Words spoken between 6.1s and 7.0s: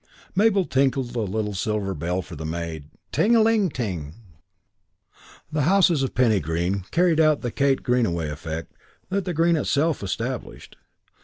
Penny Green